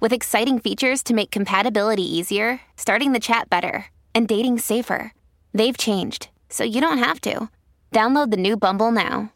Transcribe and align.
with 0.00 0.12
exciting 0.12 0.58
features 0.58 1.02
to 1.04 1.14
make 1.14 1.30
compatibility 1.30 2.02
easier, 2.02 2.60
starting 2.76 3.12
the 3.12 3.20
chat 3.20 3.48
better, 3.48 3.86
and 4.14 4.26
dating 4.26 4.58
safer. 4.58 5.12
They've 5.52 5.76
changed, 5.76 6.28
so 6.48 6.64
you 6.64 6.80
don't 6.80 6.98
have 6.98 7.20
to. 7.22 7.48
Download 7.92 8.30
the 8.30 8.36
new 8.36 8.56
Bumble 8.56 8.90
now. 8.90 9.32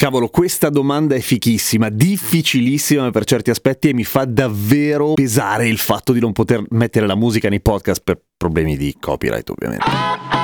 Cavolo, 0.00 0.28
questa 0.28 0.70
domanda 0.70 1.16
è 1.16 1.20
fichissima, 1.20 1.88
difficilissima 1.88 3.10
per 3.10 3.24
certi 3.24 3.50
aspetti 3.50 3.88
e 3.88 3.94
mi 3.94 4.04
fa 4.04 4.24
davvero 4.24 5.14
pesare 5.14 5.66
il 5.66 5.78
fatto 5.78 6.12
di 6.12 6.20
non 6.20 6.30
poter 6.30 6.62
mettere 6.68 7.04
la 7.04 7.16
musica 7.16 7.48
nei 7.48 7.60
podcast 7.60 8.02
per 8.04 8.20
problemi 8.36 8.76
di 8.76 8.96
copyright, 9.00 9.50
ovviamente. 9.50 10.37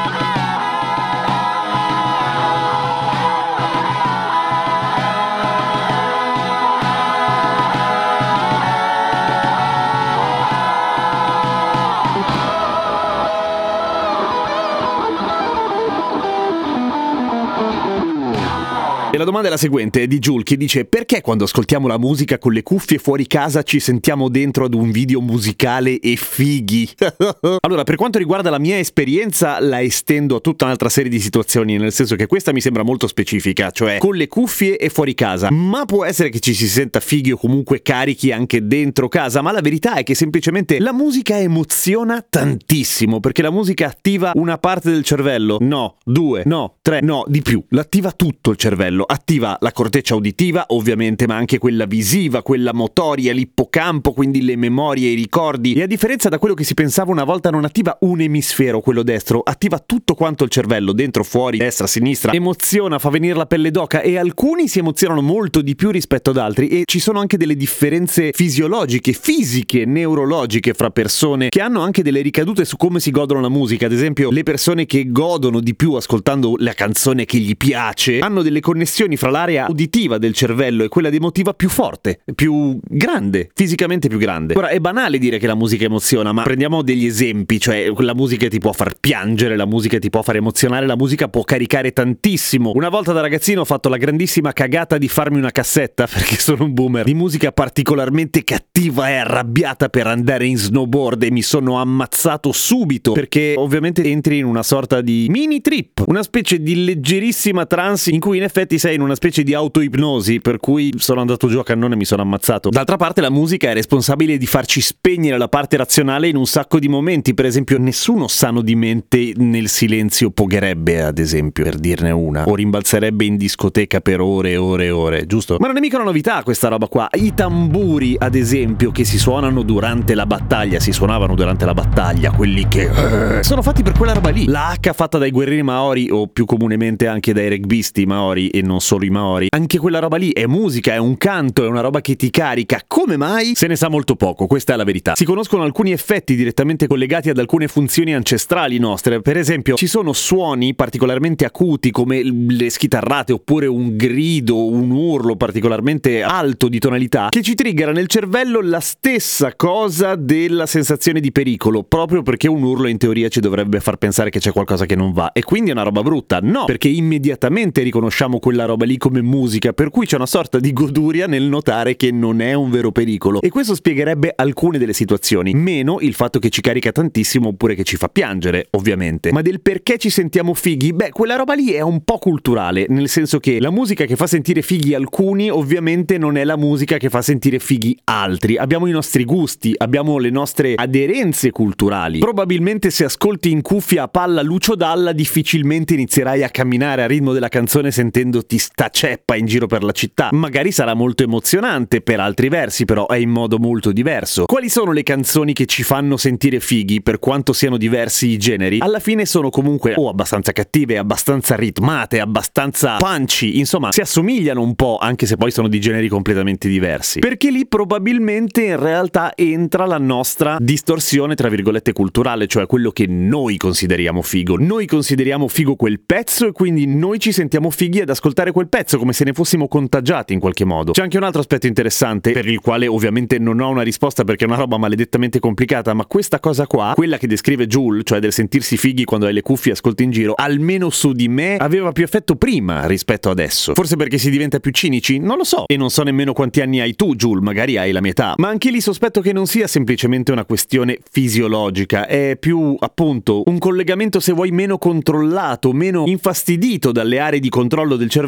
E 19.14 19.16
la 19.16 19.22
domanda 19.22 19.46
è 19.46 19.50
la 19.52 19.56
seguente, 19.56 20.02
è 20.02 20.06
di 20.08 20.18
Jul 20.18 20.42
che 20.42 20.56
dice 20.56 20.86
perché 20.86 21.20
quando 21.20 21.44
ascoltiamo 21.44 21.86
la 21.86 21.98
musica 21.98 22.36
con 22.36 22.52
le 22.52 22.64
cuffie 22.64 22.98
fuori 22.98 23.28
casa 23.28 23.62
ci 23.62 23.78
sentiamo 23.78 24.28
dentro 24.28 24.64
ad 24.64 24.74
un 24.74 24.90
video 24.90 25.20
musicale 25.20 26.00
e 26.00 26.16
fighi? 26.16 26.90
allora, 27.62 27.84
per 27.84 27.94
quanto 27.94 28.18
riguarda 28.18 28.50
la 28.50 28.58
mia 28.58 28.76
esperienza, 28.76 29.60
la 29.60 29.80
estendo 29.80 30.34
a 30.34 30.40
tutta 30.40 30.64
un'altra 30.64 30.88
serie 30.88 31.12
di 31.12 31.20
situazioni, 31.20 31.76
nel 31.76 31.92
senso 31.92 32.16
che 32.16 32.26
questa 32.26 32.52
mi 32.52 32.60
sembra 32.60 32.82
molto 32.82 33.06
specifica, 33.06 33.70
cioè 33.70 33.98
con 33.98 34.16
le 34.16 34.26
cuffie 34.26 34.76
e 34.78 34.88
fuori 34.88 35.14
casa. 35.14 35.48
Ma 35.48 35.84
può 35.84 36.04
essere 36.04 36.28
che 36.28 36.40
ci 36.40 36.52
si 36.52 36.66
senta 36.66 36.98
fighi 36.98 37.30
o 37.30 37.36
comunque 37.36 37.82
carichi 37.82 38.32
anche 38.32 38.66
dentro 38.66 39.06
casa, 39.06 39.42
ma 39.42 39.52
la 39.52 39.60
verità 39.60 39.94
è 39.94 40.02
che 40.02 40.16
semplicemente 40.16 40.80
la 40.80 40.92
musica 40.92 41.38
emoziona 41.38 42.20
tantissimo, 42.28 43.20
perché 43.20 43.42
la 43.42 43.52
musica 43.52 43.86
attiva 43.86 44.32
una 44.34 44.58
parte 44.58 44.90
del 44.90 45.04
cervello. 45.04 45.58
No, 45.60 45.98
due, 46.04 46.42
no, 46.46 46.78
tre, 46.82 47.00
no, 47.00 47.22
di 47.28 47.42
più. 47.42 47.64
L'attiva 47.68 48.10
tutto 48.10 48.50
il 48.50 48.56
cervello 48.56 49.02
attiva 49.04 49.56
la 49.60 49.72
corteccia 49.72 50.14
uditiva, 50.14 50.64
ovviamente, 50.68 51.26
ma 51.26 51.36
anche 51.36 51.58
quella 51.58 51.86
visiva, 51.86 52.42
quella 52.42 52.72
motoria, 52.72 53.32
l'ippocampo, 53.32 54.12
quindi 54.12 54.42
le 54.42 54.56
memorie, 54.56 55.10
i 55.10 55.14
ricordi. 55.14 55.74
E 55.74 55.82
a 55.82 55.86
differenza 55.86 56.28
da 56.28 56.38
quello 56.38 56.54
che 56.54 56.64
si 56.64 56.74
pensava 56.74 57.10
una 57.10 57.24
volta, 57.24 57.50
non 57.50 57.64
attiva 57.64 57.96
un 58.00 58.20
emisfero, 58.20 58.80
quello 58.80 59.02
destro, 59.02 59.40
attiva 59.40 59.78
tutto 59.78 60.14
quanto 60.14 60.44
il 60.44 60.50
cervello, 60.50 60.92
dentro, 60.92 61.22
fuori, 61.24 61.58
destra, 61.58 61.86
sinistra. 61.86 62.32
Emoziona, 62.32 62.98
fa 62.98 63.10
venire 63.10 63.34
la 63.34 63.46
pelle 63.46 63.70
d'oca 63.70 64.00
e 64.00 64.16
alcuni 64.16 64.68
si 64.68 64.78
emozionano 64.78 65.20
molto 65.20 65.60
di 65.60 65.74
più 65.74 65.90
rispetto 65.90 66.30
ad 66.30 66.38
altri 66.38 66.68
e 66.68 66.82
ci 66.86 66.98
sono 66.98 67.20
anche 67.20 67.36
delle 67.36 67.56
differenze 67.56 68.30
fisiologiche, 68.32 69.12
fisiche, 69.12 69.84
neurologiche 69.84 70.72
fra 70.74 70.90
persone 70.90 71.48
che 71.48 71.60
hanno 71.60 71.80
anche 71.80 72.02
delle 72.02 72.20
ricadute 72.20 72.64
su 72.64 72.76
come 72.76 73.00
si 73.00 73.10
godono 73.10 73.40
la 73.40 73.48
musica. 73.48 73.86
Ad 73.86 73.92
esempio, 73.92 74.30
le 74.30 74.42
persone 74.42 74.86
che 74.86 75.10
godono 75.10 75.60
di 75.60 75.74
più 75.74 75.92
ascoltando 75.94 76.54
la 76.58 76.72
canzone 76.72 77.24
che 77.24 77.38
gli 77.38 77.56
piace 77.56 78.20
hanno 78.20 78.42
delle 78.42 78.60
connessioni 78.60 78.93
connessioni 78.94 79.16
fra 79.16 79.30
l'area 79.30 79.66
uditiva 79.68 80.18
del 80.18 80.34
cervello 80.34 80.84
e 80.84 80.88
quella 80.88 81.08
emotiva 81.08 81.52
più 81.52 81.68
forte, 81.68 82.20
più 82.34 82.78
grande, 82.80 83.50
fisicamente 83.52 84.08
più 84.08 84.18
grande. 84.18 84.54
Ora 84.56 84.68
è 84.68 84.78
banale 84.78 85.18
dire 85.18 85.38
che 85.38 85.48
la 85.48 85.56
musica 85.56 85.84
emoziona, 85.84 86.30
ma 86.32 86.42
prendiamo 86.42 86.82
degli 86.82 87.04
esempi, 87.04 87.58
cioè 87.58 87.90
la 87.98 88.14
musica 88.14 88.46
ti 88.46 88.58
può 88.58 88.72
far 88.72 88.94
piangere, 89.00 89.56
la 89.56 89.66
musica 89.66 89.98
ti 89.98 90.10
può 90.10 90.22
far 90.22 90.36
emozionare, 90.36 90.86
la 90.86 90.96
musica 90.96 91.28
può 91.28 91.42
caricare 91.42 91.92
tantissimo. 91.92 92.70
Una 92.74 92.88
volta 92.88 93.12
da 93.12 93.20
ragazzino 93.20 93.62
ho 93.62 93.64
fatto 93.64 93.88
la 93.88 93.96
grandissima 93.96 94.52
cagata 94.52 94.96
di 94.96 95.08
farmi 95.08 95.38
una 95.38 95.50
cassetta, 95.50 96.06
perché 96.10 96.36
sono 96.36 96.64
un 96.64 96.72
boomer, 96.72 97.04
di 97.04 97.14
musica 97.14 97.50
particolarmente 97.50 98.44
cattiva 98.44 99.08
e 99.08 99.16
arrabbiata 99.16 99.88
per 99.88 100.06
andare 100.06 100.46
in 100.46 100.56
snowboard 100.56 101.24
e 101.24 101.30
mi 101.32 101.42
sono 101.42 101.80
ammazzato 101.80 102.52
subito, 102.52 103.12
perché 103.12 103.54
ovviamente 103.56 104.04
entri 104.04 104.38
in 104.38 104.44
una 104.44 104.62
sorta 104.62 105.00
di 105.00 105.26
mini 105.30 105.60
trip, 105.60 106.04
una 106.06 106.22
specie 106.22 106.60
di 106.60 106.84
leggerissima 106.84 107.66
trance 107.66 108.10
in 108.10 108.20
cui 108.20 108.36
in 108.36 108.44
effetti 108.44 108.78
sei 108.84 108.96
in 108.96 109.00
una 109.00 109.14
specie 109.14 109.42
di 109.44 109.54
autoipnosi, 109.54 110.40
per 110.40 110.58
cui 110.58 110.92
sono 110.98 111.22
andato 111.22 111.48
giù 111.48 111.58
a 111.58 111.64
cannone 111.64 111.94
e 111.94 111.96
mi 111.96 112.04
sono 112.04 112.20
ammazzato. 112.20 112.68
D'altra 112.68 112.96
parte 112.96 113.22
la 113.22 113.30
musica 113.30 113.70
è 113.70 113.72
responsabile 113.72 114.36
di 114.36 114.44
farci 114.44 114.82
spegnere 114.82 115.38
la 115.38 115.48
parte 115.48 115.78
razionale 115.78 116.28
in 116.28 116.36
un 116.36 116.44
sacco 116.44 116.78
di 116.78 116.86
momenti, 116.86 117.32
per 117.32 117.46
esempio 117.46 117.78
nessuno 117.78 118.28
sano 118.28 118.60
di 118.60 118.74
mente 118.74 119.32
nel 119.36 119.70
silenzio 119.70 120.30
pogherebbe, 120.32 121.02
ad 121.02 121.18
esempio, 121.18 121.64
per 121.64 121.76
dirne 121.76 122.10
una, 122.10 122.44
o 122.46 122.54
rimbalzerebbe 122.54 123.24
in 123.24 123.38
discoteca 123.38 124.02
per 124.02 124.20
ore 124.20 124.50
e 124.50 124.56
ore 124.58 124.84
e 124.84 124.90
ore, 124.90 125.26
giusto? 125.26 125.56
Ma 125.58 125.66
non 125.66 125.78
è 125.78 125.80
mica 125.80 125.96
una 125.96 126.04
novità 126.04 126.42
questa 126.42 126.68
roba 126.68 126.86
qua. 126.86 127.08
I 127.14 127.32
tamburi, 127.32 128.16
ad 128.18 128.34
esempio, 128.34 128.90
che 128.90 129.04
si 129.04 129.16
suonano 129.16 129.62
durante 129.62 130.14
la 130.14 130.26
battaglia, 130.26 130.78
si 130.78 130.92
suonavano 130.92 131.34
durante 131.34 131.64
la 131.64 131.72
battaglia, 131.72 132.32
quelli 132.32 132.68
che... 132.68 133.38
Eh, 133.38 133.42
sono 133.44 133.62
fatti 133.62 133.82
per 133.82 133.94
quella 133.94 134.12
roba 134.12 134.28
lì. 134.28 134.44
La 134.44 134.76
H 134.78 134.92
fatta 134.92 135.16
dai 135.16 135.30
guerrieri 135.30 135.62
maori, 135.62 136.10
o 136.10 136.26
più 136.26 136.44
comunemente 136.44 137.06
anche 137.06 137.32
dai 137.32 137.48
rugbisti 137.48 138.04
maori 138.04 138.50
e 138.50 138.60
non 138.60 138.72
non 138.74 138.80
solo 138.80 139.04
i 139.04 139.10
Maori. 139.10 139.46
Anche 139.50 139.78
quella 139.78 140.00
roba 140.00 140.16
lì 140.16 140.32
è 140.32 140.46
musica, 140.46 140.94
è 140.94 140.96
un 140.96 141.16
canto, 141.16 141.64
è 141.64 141.68
una 141.68 141.80
roba 141.80 142.00
che 142.00 142.16
ti 142.16 142.30
carica. 142.30 142.80
Come 142.86 143.16
mai? 143.16 143.52
Se 143.54 143.68
ne 143.68 143.76
sa 143.76 143.88
molto 143.88 144.16
poco, 144.16 144.46
questa 144.46 144.74
è 144.74 144.76
la 144.76 144.82
verità. 144.82 145.14
Si 145.14 145.24
conoscono 145.24 145.62
alcuni 145.62 145.92
effetti 145.92 146.34
direttamente 146.34 146.88
collegati 146.88 147.30
ad 147.30 147.38
alcune 147.38 147.68
funzioni 147.68 148.14
ancestrali 148.14 148.78
nostre. 148.78 149.20
Per 149.20 149.36
esempio, 149.36 149.76
ci 149.76 149.86
sono 149.86 150.12
suoni 150.12 150.74
particolarmente 150.74 151.44
acuti 151.44 151.92
come 151.92 152.22
le 152.22 152.68
schitarrate 152.68 153.32
oppure 153.32 153.66
un 153.66 153.96
grido, 153.96 154.66
un 154.66 154.90
urlo 154.90 155.36
particolarmente 155.36 156.22
alto 156.22 156.68
di 156.68 156.80
tonalità 156.80 157.28
che 157.28 157.42
ci 157.42 157.54
triggera 157.54 157.92
nel 157.92 158.08
cervello 158.08 158.60
la 158.60 158.80
stessa 158.80 159.54
cosa 159.54 160.16
della 160.16 160.66
sensazione 160.66 161.20
di 161.20 161.30
pericolo, 161.30 161.84
proprio 161.84 162.22
perché 162.22 162.48
un 162.48 162.62
urlo 162.64 162.88
in 162.88 162.98
teoria 162.98 163.28
ci 163.28 163.38
dovrebbe 163.38 163.78
far 163.78 163.98
pensare 163.98 164.30
che 164.30 164.40
c'è 164.40 164.50
qualcosa 164.50 164.84
che 164.84 164.96
non 164.96 165.12
va. 165.12 165.30
E 165.32 165.44
quindi 165.44 165.70
è 165.70 165.72
una 165.72 165.82
roba 165.82 166.02
brutta. 166.02 166.40
No, 166.42 166.64
perché 166.64 166.88
immediatamente 166.88 167.82
riconosciamo 167.82 168.40
quella 168.40 168.63
quella 168.64 168.66
roba 168.66 168.84
lì 168.84 168.96
come 168.96 169.22
musica, 169.22 169.72
per 169.72 169.90
cui 169.90 170.06
c'è 170.06 170.16
una 170.16 170.26
sorta 170.26 170.58
di 170.58 170.72
goduria 170.72 171.26
nel 171.26 171.44
notare 171.44 171.96
che 171.96 172.10
non 172.10 172.40
è 172.40 172.54
un 172.54 172.70
vero 172.70 172.90
pericolo. 172.90 173.40
E 173.42 173.50
questo 173.50 173.74
spiegherebbe 173.74 174.32
alcune 174.34 174.78
delle 174.78 174.92
situazioni, 174.92 175.52
meno 175.52 175.98
il 176.00 176.14
fatto 176.14 176.38
che 176.38 176.48
ci 176.48 176.60
carica 176.60 176.90
tantissimo 176.90 177.48
oppure 177.48 177.74
che 177.74 177.84
ci 177.84 177.96
fa 177.96 178.08
piangere, 178.08 178.68
ovviamente. 178.70 179.32
Ma 179.32 179.42
del 179.42 179.60
perché 179.60 179.98
ci 179.98 180.10
sentiamo 180.10 180.54
fighi? 180.54 180.92
Beh, 180.92 181.10
quella 181.10 181.36
roba 181.36 181.54
lì 181.54 181.72
è 181.72 181.80
un 181.80 182.02
po' 182.02 182.18
culturale, 182.18 182.86
nel 182.88 183.08
senso 183.08 183.38
che 183.38 183.60
la 183.60 183.70
musica 183.70 184.04
che 184.06 184.16
fa 184.16 184.26
sentire 184.26 184.62
fighi 184.62 184.94
alcuni 184.94 185.50
ovviamente 185.50 186.16
non 186.16 186.36
è 186.36 186.44
la 186.44 186.56
musica 186.56 186.96
che 186.96 187.10
fa 187.10 187.22
sentire 187.22 187.58
fighi 187.58 187.98
altri. 188.04 188.56
Abbiamo 188.56 188.86
i 188.86 188.92
nostri 188.92 189.24
gusti, 189.24 189.74
abbiamo 189.76 190.18
le 190.18 190.30
nostre 190.30 190.74
aderenze 190.74 191.50
culturali. 191.50 192.18
Probabilmente 192.18 192.90
se 192.90 193.04
ascolti 193.04 193.50
in 193.50 193.60
cuffia 193.62 194.04
a 194.04 194.08
palla 194.08 194.42
Lucio 194.42 194.74
Dalla 194.74 195.12
difficilmente 195.12 195.94
inizierai 195.94 196.42
a 196.42 196.48
camminare 196.48 197.02
a 197.02 197.06
ritmo 197.06 197.32
della 197.32 197.48
canzone 197.48 197.90
sentendoti 197.90 198.52
sta 198.58 198.88
ceppa 198.88 199.36
in 199.36 199.46
giro 199.46 199.66
per 199.66 199.82
la 199.82 199.92
città. 199.92 200.28
Magari 200.32 200.72
sarà 200.72 200.94
molto 200.94 201.22
emozionante 201.22 202.00
per 202.00 202.20
altri 202.20 202.48
versi, 202.48 202.84
però 202.84 203.06
è 203.06 203.16
in 203.16 203.30
modo 203.30 203.58
molto 203.58 203.92
diverso. 203.92 204.44
Quali 204.44 204.68
sono 204.68 204.92
le 204.92 205.02
canzoni 205.02 205.52
che 205.52 205.66
ci 205.66 205.82
fanno 205.82 206.16
sentire 206.16 206.60
fighi, 206.60 207.02
per 207.02 207.18
quanto 207.18 207.52
siano 207.52 207.76
diversi 207.76 208.28
i 208.28 208.36
generi? 208.36 208.78
Alla 208.80 209.00
fine 209.00 209.24
sono 209.26 209.50
comunque 209.50 209.94
o 209.96 210.08
abbastanza 210.08 210.52
cattive, 210.52 210.98
abbastanza 210.98 211.56
ritmate, 211.56 212.20
abbastanza 212.20 212.96
punchy, 212.96 213.58
insomma, 213.58 213.92
si 213.92 214.00
assomigliano 214.00 214.60
un 214.60 214.74
po', 214.74 214.98
anche 215.00 215.26
se 215.26 215.36
poi 215.36 215.50
sono 215.50 215.68
di 215.68 215.80
generi 215.80 216.08
completamente 216.08 216.68
diversi. 216.68 217.20
Perché 217.20 217.50
lì 217.50 217.66
probabilmente 217.66 218.64
in 218.64 218.78
realtà 218.78 219.32
entra 219.34 219.86
la 219.86 219.98
nostra 219.98 220.58
distorsione, 220.60 221.34
tra 221.34 221.48
virgolette, 221.48 221.92
culturale, 221.92 222.46
cioè 222.46 222.66
quello 222.66 222.90
che 222.90 223.06
noi 223.06 223.56
consideriamo 223.56 224.22
figo. 224.22 224.56
Noi 224.58 224.86
consideriamo 224.86 225.48
figo 225.48 225.76
quel 225.76 226.00
pezzo 226.00 226.46
e 226.46 226.52
quindi 226.52 226.86
noi 226.86 227.18
ci 227.18 227.32
sentiamo 227.32 227.70
fighi 227.70 228.00
ad 228.00 228.10
ascoltare 228.10 228.33
ascoltare 228.34 228.50
quel 228.50 228.68
pezzo 228.68 228.98
come 228.98 229.12
se 229.12 229.24
ne 229.24 229.32
fossimo 229.32 229.68
contagiati 229.68 230.32
in 230.32 230.40
qualche 230.40 230.64
modo. 230.64 230.90
C'è 230.92 231.02
anche 231.02 231.16
un 231.16 231.22
altro 231.22 231.40
aspetto 231.40 231.68
interessante, 231.68 232.32
per 232.32 232.46
il 232.48 232.60
quale 232.60 232.88
ovviamente 232.88 233.38
non 233.38 233.60
ho 233.60 233.70
una 233.70 233.82
risposta 233.82 234.24
perché 234.24 234.44
è 234.44 234.48
una 234.48 234.56
roba 234.56 234.76
maledettamente 234.76 235.38
complicata, 235.38 235.94
ma 235.94 236.04
questa 236.06 236.40
cosa 236.40 236.66
qua, 236.66 236.92
quella 236.96 237.16
che 237.16 237.28
descrive 237.28 237.66
Jules, 237.66 238.02
cioè 238.04 238.18
del 238.18 238.32
sentirsi 238.32 238.76
fighi 238.76 239.04
quando 239.04 239.26
hai 239.26 239.32
le 239.32 239.42
cuffie 239.42 239.70
e 239.70 239.74
ascolti 239.74 240.02
in 240.02 240.10
giro, 240.10 240.34
almeno 240.36 240.90
su 240.90 241.12
di 241.12 241.28
me 241.28 241.56
aveva 241.56 241.92
più 241.92 242.02
effetto 242.02 242.34
prima 242.34 242.86
rispetto 242.86 243.30
adesso. 243.30 243.72
Forse 243.74 243.94
perché 243.96 244.18
si 244.18 244.30
diventa 244.30 244.58
più 244.58 244.72
cinici? 244.72 245.18
Non 245.18 245.36
lo 245.36 245.44
so. 245.44 245.64
E 245.66 245.76
non 245.76 245.90
so 245.90 246.02
nemmeno 246.02 246.32
quanti 246.32 246.60
anni 246.60 246.80
hai 246.80 246.96
tu, 246.96 247.14
Jules, 247.14 247.42
magari 247.42 247.78
hai 247.78 247.92
la 247.92 248.00
mia 248.00 248.10
età. 248.10 248.34
Ma 248.38 248.48
anche 248.48 248.70
lì 248.70 248.80
sospetto 248.80 249.20
che 249.20 249.32
non 249.32 249.46
sia 249.46 249.68
semplicemente 249.68 250.32
una 250.32 250.44
questione 250.44 250.98
fisiologica, 251.08 252.06
è 252.08 252.36
più 252.38 252.74
appunto 252.78 253.44
un 253.46 253.58
collegamento 253.58 254.18
se 254.18 254.32
vuoi 254.32 254.50
meno 254.50 254.78
controllato, 254.78 255.72
meno 255.72 256.04
infastidito 256.06 256.90
dalle 256.90 257.20
aree 257.20 257.38
di 257.38 257.48
controllo 257.48 257.94
del 257.94 258.10
cervello 258.10 258.22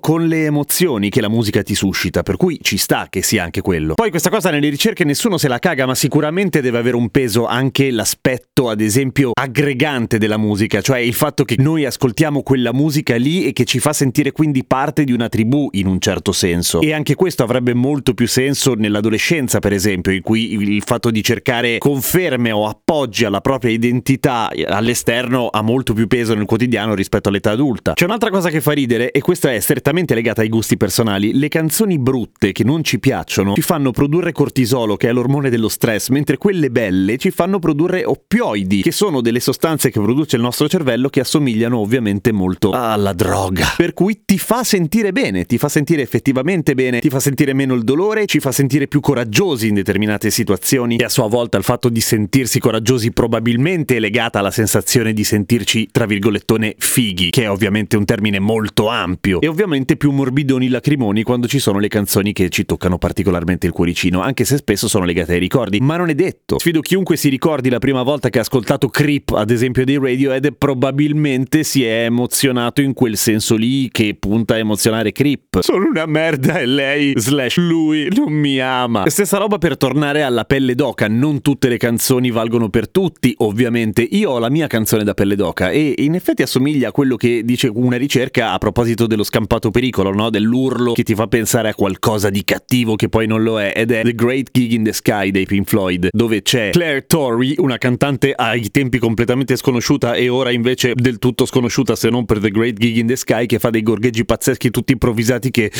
con 0.00 0.26
le 0.26 0.44
emozioni 0.44 1.08
che 1.08 1.20
la 1.20 1.28
musica 1.28 1.62
ti 1.62 1.74
suscita, 1.74 2.22
per 2.22 2.36
cui 2.36 2.58
ci 2.60 2.76
sta 2.76 3.06
che 3.10 3.22
sia 3.22 3.42
anche 3.42 3.60
quello. 3.60 3.94
Poi 3.94 4.10
questa 4.10 4.30
cosa 4.30 4.50
nelle 4.50 4.68
ricerche 4.68 5.04
nessuno 5.04 5.38
se 5.38 5.48
la 5.48 5.58
caga, 5.58 5.86
ma 5.86 5.94
sicuramente 5.94 6.60
deve 6.60 6.78
avere 6.78 6.96
un 6.96 7.10
peso 7.10 7.46
anche 7.46 7.90
l'aspetto, 7.90 8.68
ad 8.68 8.80
esempio, 8.80 9.30
aggregante 9.32 10.18
della 10.18 10.36
musica, 10.36 10.80
cioè 10.80 10.98
il 10.98 11.14
fatto 11.14 11.44
che 11.44 11.56
noi 11.58 11.84
ascoltiamo 11.84 12.42
quella 12.42 12.72
musica 12.72 13.16
lì 13.16 13.44
e 13.44 13.52
che 13.52 13.64
ci 13.64 13.78
fa 13.78 13.92
sentire 13.92 14.32
quindi 14.32 14.64
parte 14.64 15.04
di 15.04 15.12
una 15.12 15.28
tribù 15.28 15.68
in 15.72 15.86
un 15.86 16.00
certo 16.00 16.32
senso. 16.32 16.80
E 16.80 16.92
anche 16.92 17.14
questo 17.14 17.42
avrebbe 17.42 17.74
molto 17.74 18.14
più 18.14 18.26
senso 18.26 18.74
nell'adolescenza, 18.74 19.58
per 19.58 19.72
esempio, 19.72 20.12
in 20.12 20.22
cui 20.22 20.52
il 20.52 20.82
fatto 20.82 21.10
di 21.10 21.22
cercare 21.22 21.78
conferme 21.78 22.50
o 22.50 22.66
appoggi 22.66 23.24
alla 23.24 23.40
propria 23.40 23.70
identità 23.70 24.50
all'esterno 24.66 25.48
ha 25.48 25.62
molto 25.62 25.92
più 25.92 26.06
peso 26.06 26.34
nel 26.34 26.44
quotidiano 26.44 26.94
rispetto 26.94 27.28
all'età 27.28 27.50
adulta. 27.50 27.94
C'è 27.94 28.04
un'altra 28.04 28.30
cosa 28.30 28.50
che 28.50 28.60
fa 28.60 28.72
ridere, 28.72 29.10
e 29.10 29.20
questa 29.38 29.54
è 29.54 29.60
strettamente 29.60 30.16
legata 30.16 30.40
ai 30.40 30.48
gusti 30.48 30.76
personali. 30.76 31.32
Le 31.32 31.46
canzoni 31.46 31.96
brutte 32.00 32.50
che 32.50 32.64
non 32.64 32.82
ci 32.82 32.98
piacciono 32.98 33.54
ci 33.54 33.62
fanno 33.62 33.92
produrre 33.92 34.32
cortisolo, 34.32 34.96
che 34.96 35.08
è 35.08 35.12
l'ormone 35.12 35.48
dello 35.48 35.68
stress, 35.68 36.08
mentre 36.08 36.38
quelle 36.38 36.70
belle 36.70 37.18
ci 37.18 37.30
fanno 37.30 37.60
produrre 37.60 38.04
oppioidi, 38.04 38.82
che 38.82 38.90
sono 38.90 39.20
delle 39.20 39.38
sostanze 39.38 39.92
che 39.92 40.00
produce 40.00 40.34
il 40.34 40.42
nostro 40.42 40.68
cervello 40.68 41.08
che 41.08 41.20
assomigliano 41.20 41.78
ovviamente 41.78 42.32
molto 42.32 42.72
alla 42.72 43.12
droga. 43.12 43.74
Per 43.76 43.94
cui 43.94 44.22
ti 44.24 44.38
fa 44.38 44.64
sentire 44.64 45.12
bene, 45.12 45.44
ti 45.44 45.56
fa 45.56 45.68
sentire 45.68 46.02
effettivamente 46.02 46.74
bene, 46.74 46.98
ti 46.98 47.08
fa 47.08 47.20
sentire 47.20 47.52
meno 47.52 47.74
il 47.74 47.84
dolore, 47.84 48.26
ci 48.26 48.40
fa 48.40 48.50
sentire 48.50 48.88
più 48.88 48.98
coraggiosi 48.98 49.68
in 49.68 49.74
determinate 49.74 50.30
situazioni 50.30 50.96
e 50.96 51.04
a 51.04 51.08
sua 51.08 51.28
volta 51.28 51.56
il 51.58 51.64
fatto 51.64 51.88
di 51.88 52.00
sentirsi 52.00 52.58
coraggiosi 52.58 53.12
probabilmente 53.12 53.94
è 53.94 54.00
legata 54.00 54.40
alla 54.40 54.50
sensazione 54.50 55.12
di 55.12 55.22
sentirci, 55.22 55.90
tra 55.92 56.06
virgolettone, 56.06 56.74
fighi, 56.76 57.30
che 57.30 57.44
è 57.44 57.50
ovviamente 57.50 57.96
un 57.96 58.04
termine 58.04 58.40
molto 58.40 58.88
ampio, 58.88 59.26
e 59.38 59.46
ovviamente 59.46 59.96
più 59.96 60.10
morbidoni 60.10 60.68
lacrimoni 60.68 61.22
quando 61.22 61.46
ci 61.46 61.58
sono 61.58 61.78
le 61.78 61.88
canzoni 61.88 62.32
che 62.32 62.48
ci 62.48 62.64
toccano 62.64 62.98
particolarmente 62.98 63.66
il 63.66 63.72
cuoricino, 63.72 64.20
anche 64.20 64.44
se 64.44 64.56
spesso 64.56 64.88
sono 64.88 65.04
legate 65.04 65.34
ai 65.34 65.38
ricordi, 65.38 65.80
ma 65.80 65.96
non 65.96 66.08
è 66.08 66.14
detto. 66.14 66.58
Sfido 66.58 66.80
chiunque 66.80 67.16
si 67.16 67.28
ricordi 67.28 67.68
la 67.68 67.78
prima 67.78 68.02
volta 68.02 68.30
che 68.30 68.38
ha 68.38 68.42
ascoltato 68.42 68.88
Creep, 68.88 69.30
ad 69.30 69.50
esempio 69.50 69.84
dei 69.84 69.98
Radiohead, 69.98 70.54
probabilmente 70.56 71.62
si 71.62 71.84
è 71.84 72.04
emozionato 72.04 72.80
in 72.80 72.94
quel 72.94 73.16
senso 73.16 73.56
lì 73.56 73.90
che 73.90 74.16
punta 74.18 74.54
a 74.54 74.58
emozionare 74.58 75.12
Creep. 75.12 75.60
Sono 75.60 75.86
una 75.86 76.06
merda 76.06 76.58
e 76.58 76.66
lei, 76.66 77.12
slash 77.16 77.56
lui, 77.58 78.08
non 78.14 78.32
mi 78.32 78.60
ama. 78.60 79.08
Stessa 79.08 79.38
roba 79.38 79.58
per 79.58 79.76
tornare 79.76 80.22
alla 80.22 80.44
pelle 80.44 80.74
d'oca, 80.74 81.08
non 81.08 81.42
tutte 81.42 81.68
le 81.68 81.76
canzoni 81.76 82.30
valgono 82.30 82.68
per 82.68 82.88
tutti, 82.88 83.34
ovviamente. 83.38 84.02
Io 84.02 84.30
ho 84.30 84.38
la 84.38 84.50
mia 84.50 84.66
canzone 84.66 85.04
da 85.04 85.14
pelle 85.14 85.36
d'oca 85.36 85.70
e 85.70 85.94
in 85.98 86.14
effetti 86.14 86.42
assomiglia 86.42 86.88
a 86.88 86.92
quello 86.92 87.16
che 87.16 87.42
dice 87.44 87.70
una 87.72 87.96
ricerca 87.96 88.52
a 88.52 88.58
proposito 88.58 89.06
dello 89.18 89.24
scampato 89.24 89.70
pericolo, 89.70 90.12
no? 90.12 90.30
Dell'urlo 90.30 90.92
che 90.92 91.02
ti 91.02 91.14
fa 91.14 91.26
pensare 91.26 91.70
a 91.70 91.74
qualcosa 91.74 92.30
di 92.30 92.44
cattivo 92.44 92.94
che 92.94 93.08
poi 93.08 93.26
non 93.26 93.42
lo 93.42 93.60
è, 93.60 93.72
ed 93.74 93.90
è 93.90 94.02
The 94.02 94.14
Great 94.14 94.50
Gig 94.52 94.72
in 94.72 94.84
the 94.84 94.92
Sky 94.92 95.32
dei 95.32 95.44
Pink 95.44 95.68
Floyd, 95.68 96.08
dove 96.12 96.42
c'è 96.42 96.70
Claire 96.70 97.04
Torrey, 97.06 97.54
una 97.58 97.78
cantante 97.78 98.32
ai 98.32 98.70
tempi 98.70 98.98
completamente 98.98 99.56
sconosciuta 99.56 100.14
e 100.14 100.28
ora 100.28 100.50
invece 100.50 100.92
del 100.94 101.18
tutto 101.18 101.46
sconosciuta 101.46 101.96
se 101.96 102.08
non 102.10 102.24
per 102.24 102.38
The 102.38 102.50
Great 102.50 102.78
Gig 102.78 102.96
in 102.96 103.06
the 103.06 103.16
Sky, 103.16 103.46
che 103.46 103.58
fa 103.58 103.70
dei 103.70 103.82
gorgheggi 103.82 104.24
pazzeschi 104.24 104.70
tutti 104.70 104.92
improvvisati 104.92 105.50
che 105.50 105.72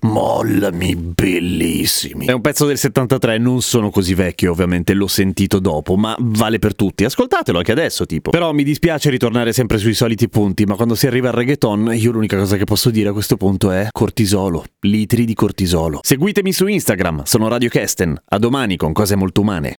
mollami 0.00 0.96
bellissimi. 0.96 2.26
È 2.26 2.32
un 2.32 2.40
pezzo 2.40 2.66
del 2.66 2.78
73, 2.78 3.38
non 3.38 3.62
sono 3.62 3.90
così 3.90 4.14
vecchio 4.14 4.50
ovviamente, 4.50 4.94
l'ho 4.94 5.06
sentito 5.06 5.60
dopo, 5.60 5.96
ma 5.96 6.16
vale 6.18 6.58
per 6.58 6.74
tutti. 6.74 7.04
Ascoltatelo 7.04 7.58
anche 7.58 7.72
adesso, 7.72 8.06
tipo. 8.06 8.30
Però 8.30 8.52
mi 8.52 8.64
dispiace 8.64 9.10
ritornare 9.10 9.52
sempre 9.52 9.78
sui 9.78 9.94
soliti 9.94 10.28
punti, 10.28 10.64
ma 10.64 10.74
quando 10.74 10.94
si 10.94 11.06
arriva 11.06 11.28
al 11.28 11.34
reggaeton, 11.34 11.92
io 11.94 12.10
l'unica 12.10 12.36
cosa 12.36 12.56
che 12.56 12.64
posso 12.80 12.96
dire 12.96 13.10
a 13.10 13.12
questo 13.12 13.36
punto 13.36 13.72
è 13.72 13.88
cortisolo, 13.92 14.64
litri 14.86 15.26
di 15.26 15.34
cortisolo. 15.34 16.00
Seguitemi 16.02 16.50
su 16.50 16.66
Instagram, 16.66 17.24
sono 17.24 17.46
Radio 17.46 17.68
Kesten. 17.68 18.18
A 18.24 18.38
domani 18.38 18.78
con 18.78 18.94
cose 18.94 19.16
molto 19.16 19.42
umane. 19.42 19.74